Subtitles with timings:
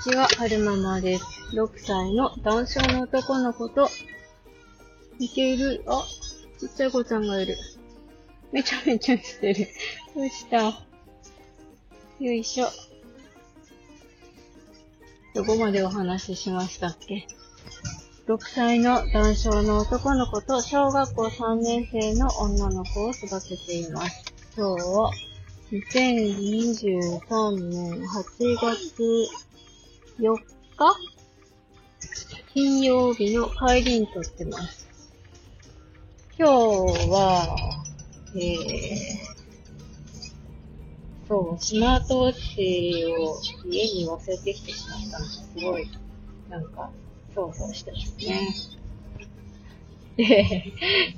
[0.00, 1.24] ちは、はるままです。
[1.52, 3.86] 6歳の男性の男の子と、
[5.18, 6.06] 似ている、あ、
[6.58, 7.58] ちっちゃい子ちゃんがいる。
[8.50, 9.68] めちゃめちゃしてる。
[10.14, 10.58] どうした？
[12.18, 12.68] よいしょ。
[15.34, 17.26] どこまでお話ししましたっけ
[18.26, 24.34] ?6 歳の男性の男の子と小学校3年生の女の子を育てています。
[24.56, 25.12] 今日は
[25.70, 29.49] 2023年8月
[30.20, 30.44] 4日？
[32.52, 34.86] 金曜日の帰りに撮ってます。
[36.38, 36.52] 今日
[37.08, 37.56] は、
[38.34, 38.56] えー、
[41.26, 45.90] そう、スマートウォッチを家に忘れてきてしまったのがすごい、
[46.50, 46.90] なんか、
[47.34, 48.48] そうそうしてますね。
[50.18, 50.64] で、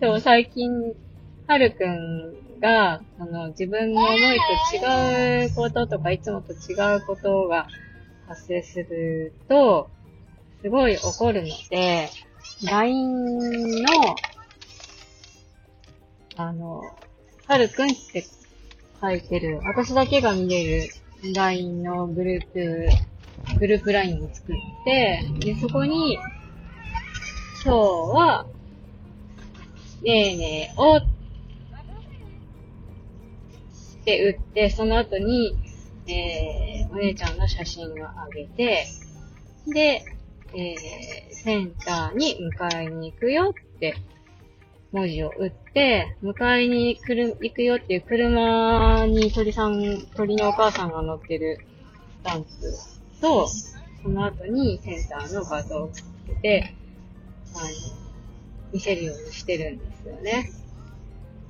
[0.00, 0.94] そう、最近、
[1.48, 4.16] はるくんが、あの、自分の思い
[4.70, 7.66] と違うこととか、いつもと違うことが
[8.32, 9.90] 発生すると、
[10.62, 12.08] すごい怒るので、
[12.64, 14.16] LINE の、
[16.36, 16.80] あの、
[17.46, 18.24] はるくんって
[19.00, 20.88] 書いてる、私だけが見れる
[21.34, 22.88] LINE のグループ、
[23.58, 26.14] グループ LINE を作って、で、そこに、
[27.62, 28.46] 今日は、
[30.02, 31.02] ねえねえを、っ
[34.04, 35.54] て打って、その後に、
[36.06, 38.86] えー、お姉ちゃんの写真をあげて、
[39.66, 40.04] で、
[40.54, 43.94] えー、センターに迎えに行くよって
[44.92, 51.60] 文字を打って、迎えに来る、行くよっていう車に鳥さん、鳥のお母さんが乗ってる
[52.20, 52.50] スタンプ
[53.22, 56.74] と、その後にセンターの画像をつけて、
[57.54, 57.66] あの、
[58.70, 60.52] 見せるようにしてるんですよね。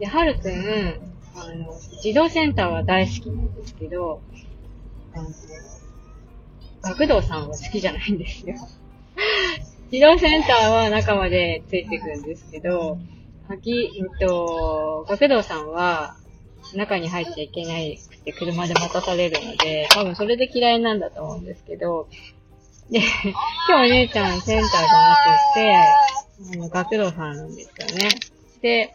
[0.00, 1.00] で、はるくん、
[1.36, 4.20] あの、児童センターは大好きなんですけど、
[5.18, 5.28] あの、
[6.82, 8.54] 学童さんは好きじゃないんですよ。
[9.90, 12.98] 児童センターは中までついてくるんですけど、
[13.56, 16.16] き、えっと、学童さんは、
[16.74, 22.08] 中に入っちゃいけないくて車で待たされるので、多分それで嫌いなんだと思うんですけど、
[22.90, 23.00] で、
[23.68, 25.16] 今日お姉ちゃんセンターじゃな
[25.52, 25.76] くて、
[26.54, 28.08] あの、学童さんなんですよね。
[28.60, 28.92] で、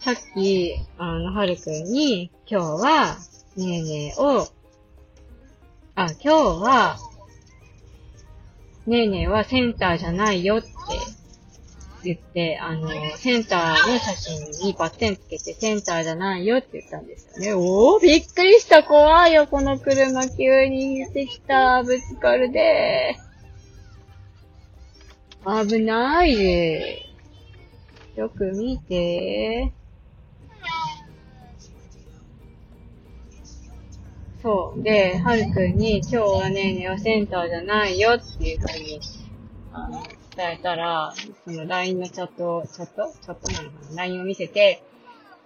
[0.00, 3.16] さっき、あの、はるくんに、今日は、
[3.56, 4.46] ねえねえを、
[5.96, 6.28] あ、今日
[6.60, 6.96] は、
[8.86, 10.68] ねえねえはセンターじゃないよって
[12.02, 17.54] 言って、あの、センターの写真にバッテンつけて、センターじゃないよって言ったんですよね。
[17.54, 23.16] おー、びっくりした、怖いよ、この車急に出てきた、ぶつかるで。
[25.46, 27.06] 危ないで。
[28.16, 29.72] よく見て。
[34.44, 34.82] そう。
[34.82, 39.00] で、はるくんに、今日はね、ネオセンターじゃないよっていうふうに、
[39.72, 40.02] あの、
[40.36, 41.14] 伝えたら、
[41.46, 44.82] その LINE のチャットを、チャットチャットなのかな ?LINE を見せて、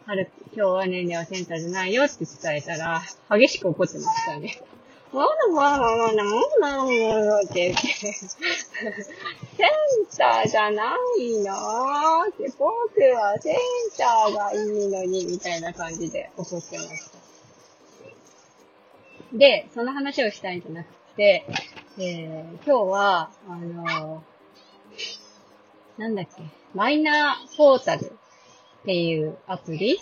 [0.05, 3.01] はる、今日はねんねはセンターじゃないよって伝えたら、
[3.31, 4.61] 激しく怒ってましたね。
[5.13, 6.25] わらわらわら、
[6.59, 8.41] なんだろうって言って、セン
[10.17, 11.55] ターじゃないの
[12.29, 13.57] って、僕はセン
[13.97, 17.18] ターがいいのに、みたいな感じで怒ってました。
[19.33, 21.45] で、その話をしたいんじゃなくて、
[21.99, 24.39] えー、今日は、あのー
[25.99, 26.43] なんだっけ、
[26.75, 28.11] マイナーポータルっ
[28.85, 29.99] ていうアプリ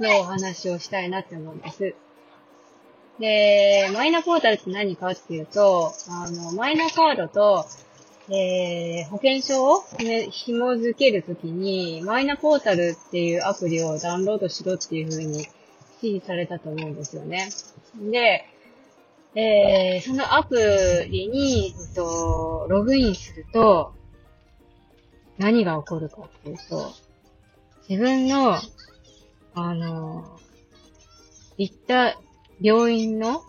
[0.00, 1.94] のお話をしたいなって思うんです。
[3.20, 7.64] で、マイナポータルって何かっていうと、あの、マイナカードと、
[8.28, 15.46] えー、保険証を、ね、紐付けるときに、マイナポータルっていうアプリをダウンロードしろっていう風に
[16.02, 17.48] 指示されたと思うんですよね。
[18.10, 18.44] で、
[19.34, 20.56] えー、そのアプ
[21.10, 23.92] リに、えっと、ログインすると、
[25.36, 26.92] 何が起こるかっていうと、
[27.88, 28.58] 自分の、
[29.54, 30.38] あの、
[31.56, 32.18] 行った
[32.60, 33.42] 病院の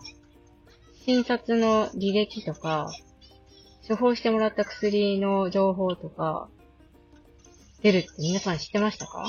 [1.04, 2.90] 診察の履歴とか、
[3.88, 6.48] 処方してもらった薬の情報とか、
[7.82, 9.26] 出るって皆さん知ってましたか？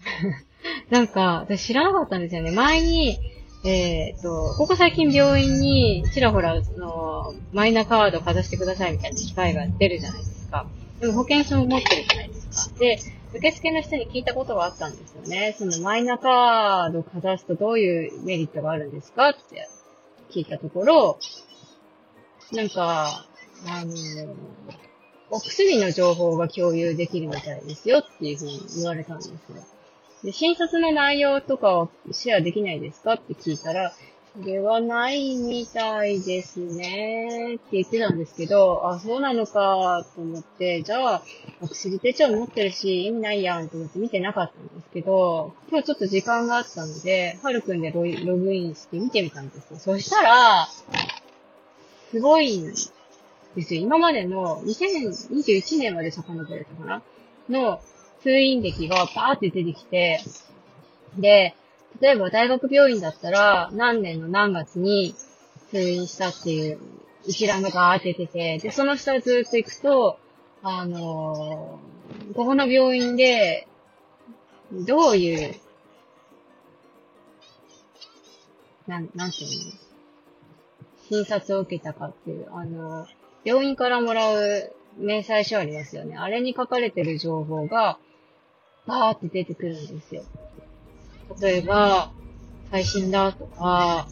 [0.90, 2.50] なんか、私知らなかったんですよね。
[2.50, 3.18] 前に、
[3.64, 10.66] えっ、ー、と、ここ最近病院にちらほら、その、マイナカードかざしてくださいみたいな機会が出るじゃないですか。
[10.98, 12.78] でも保険証を持ってるじゃないですか。
[12.78, 12.98] で、
[13.34, 15.54] 受付の人に聞いたことがあったんですよね。
[15.56, 19.68] そのマイナカードかざすとどういうメリットがあるんですかって
[20.30, 21.18] 聞いたところ、
[22.52, 23.26] なんか、
[23.66, 23.94] あの、
[25.30, 29.36] お薬の情報が共有できるみたいですよっていうふうに言われたんですよ。
[30.24, 33.92] で、診察の内容とかをシェアできないですかって聞いたら、
[34.40, 37.56] それはないみたいですね。
[37.56, 41.22] って言ってたんですけど、あ、そうなのかと思って、じゃあ、
[41.68, 48.02] 薬手帳持ってるし、意味ないやんと思って見てなかったんですけど、今日ちょっと時間があったので、はるくんでロ
[48.36, 49.78] グインして見てみたんですよ。
[49.78, 50.68] そしたら、
[52.10, 53.80] すごいんですよ。
[53.80, 57.02] 今までの2021年まで遡れたかな？
[57.48, 57.80] の
[58.22, 60.20] 通院歴がバーって出てきて、
[61.16, 61.54] で、
[62.00, 65.14] 例えば大学病院だったら、何年の何月に
[65.70, 66.78] 通院したっていう
[67.26, 70.18] 一覧がバーって出てて、で、その下ずっと行くと、
[70.62, 73.66] あのー、ここの病院で、
[74.72, 75.54] どういう、
[78.86, 79.72] なん、なんていうの？
[81.08, 83.08] 診察を受けたかっていう、あのー、
[83.44, 86.16] 病院からもらう明細書ありますよね。
[86.16, 87.98] あれに書かれてる情報が、
[88.86, 90.22] バーって出てくるんですよ。
[91.40, 92.10] 例えば、
[92.70, 94.06] 最新だとか、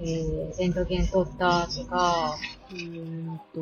[0.00, 2.36] えー、レントゲン撮ったとか、
[2.70, 3.60] うーんと、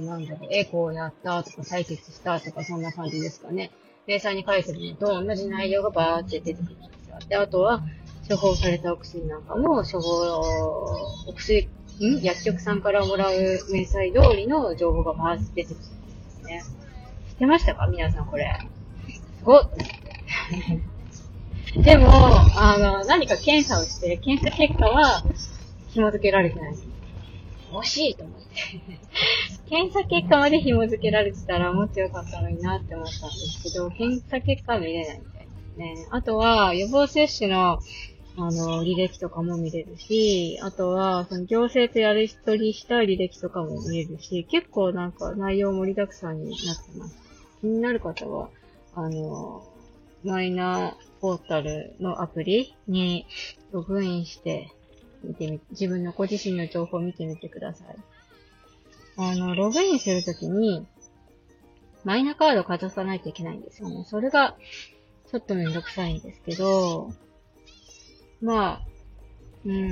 [0.00, 3.70] なんだろう、エコーやったとか、採血したとか、そんな感じですかね。
[4.06, 7.18] 明細に書いてるのと同じ内容がバーって出てくるんですよ。
[7.28, 7.82] で、あとは、
[8.28, 10.08] 処方されたお薬なんかも、処方、
[11.28, 11.68] お薬、
[12.00, 12.20] ん？
[12.22, 13.32] 薬局さんからもらう
[13.70, 15.90] 明細通りの情報がバーって出てくるんで
[16.30, 16.62] すね。
[17.30, 17.86] 知ってましたか？
[17.86, 18.58] 皆さんこれ。
[21.82, 25.24] でも、あの、何か検査をして、検査結果は
[25.88, 26.74] 紐付けられてない。
[27.72, 28.46] 惜しいと思って。
[29.68, 36.06] 検査結果まで紐付けられてたらもっと良かったのになって思ったんですけど、検査結果は見れないみたいですね。
[36.10, 37.78] あとは、予防接種の、
[38.36, 47.16] あの、履歴とかも見れるし、あとは、その行政とやり取りした履歴とかも見れるし、結構なんか内容盛りだくさんになってます。
[47.60, 48.50] 気になる方は、
[48.94, 49.64] あの、
[50.24, 53.26] マイナーポータルのアプリに
[53.72, 54.70] ログインして
[55.24, 57.96] 見てみ、自分のご自身の情報を見てみてください。
[59.16, 60.86] あの、ログインするときに、
[62.04, 64.04] マイナカードをかざさないといけないんですよね。
[64.06, 64.56] それが、
[65.30, 67.12] ちょっとめんどくさいんですけど、
[68.42, 68.82] まあ、
[69.64, 69.82] うーん、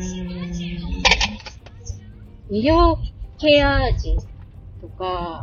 [2.50, 2.96] 医療
[3.38, 4.18] ケア児
[4.80, 5.42] とか、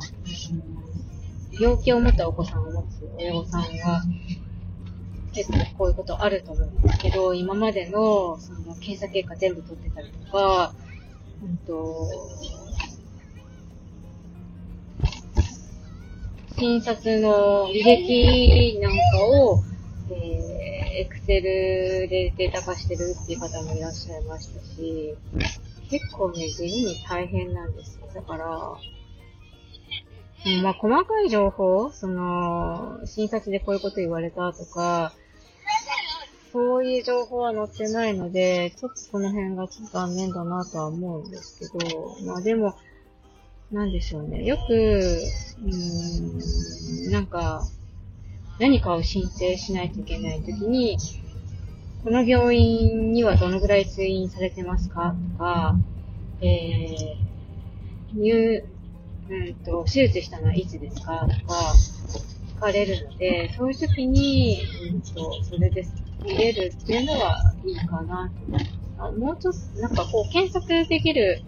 [1.60, 4.04] 病気を持ったお子さんを持つ親御さんは、
[5.34, 10.74] 結構こういうことあると思うんですけど、今までのその検査結果全部取ってたりとか、
[11.44, 12.08] うんと、
[16.58, 19.64] 診察の履歴なんかを、
[20.10, 25.16] えー、エクセルでデータ化してるっていう方もいらっしゃいましたし、
[25.90, 28.08] 結構ね、地味に大変なんですよ。
[28.14, 28.76] だから、
[30.62, 35.14] まあ、細かい情報、その、診察でこういうこと言われたとか、
[36.54, 42.76] そういう情報は載ってないので、ちょっとこの辺が残念だなとは思うんですけど、まあでも、
[43.72, 44.46] なんでしょうね。
[44.46, 47.68] よく、うーん、なんか、
[48.60, 50.98] 何かを申請しないといけないときに、
[52.04, 55.76] この病院にはどのぐらい通院されてますかとか、
[56.42, 58.77] えー、入、う
[59.30, 61.28] うんと、手術したのはいつですか？
[61.28, 61.74] とか、
[62.56, 64.60] 聞かれるので、そういう時に、
[64.92, 65.94] うんと、それです。
[66.24, 68.64] 見れるっていうのはいいかなと思い
[68.98, 69.18] ます。
[69.18, 71.42] もうちょっと、なんかこう、検索できる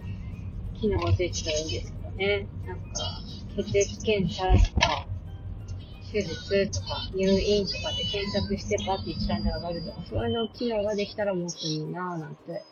[0.80, 2.46] 機能が出てたらいいんですけどね。
[2.66, 2.84] なんか、
[3.56, 5.06] 血液検査とか、
[6.12, 12.64] 手術とか、入院とかで検索してパッて一覧で上がるとか、そういうの機能ができたらもっといいなぁなんて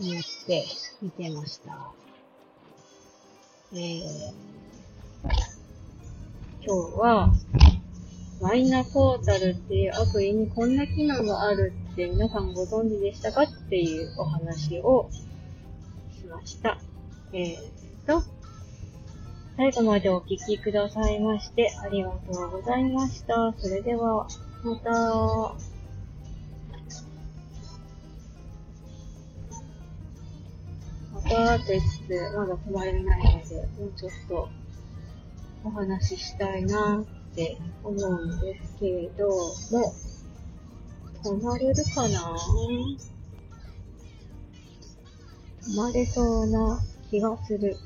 [0.00, 0.64] 思って
[1.02, 1.92] 見てました。
[3.72, 4.02] えー、
[6.64, 7.32] 今日は、
[8.40, 15.10] マイナポータルっていうアプリにこんな機能があるって皆さんご存知でしたかっていうお話を
[16.16, 16.78] しました。
[17.32, 17.56] えー
[18.06, 18.22] と、
[19.56, 23.52] 最後までお聞きくださいましてありがとうございました。
[23.58, 24.28] それでは、
[24.62, 25.75] また。
[31.28, 34.48] またと言いつつ、まだ止まれないので、もうちょっと
[35.64, 39.92] お話ししたいなって思うんですけれども、
[41.24, 42.36] 止まれるかな？
[45.62, 46.80] 止まれそうな
[47.10, 47.76] 気がする。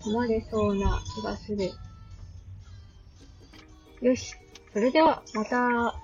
[0.00, 1.70] 止まれそうな気がする。
[4.00, 4.34] よし。
[4.72, 5.96] それでは、また。